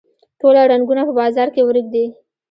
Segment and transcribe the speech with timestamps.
[0.39, 2.05] ټوله رنګونه په بازار کې ورک دي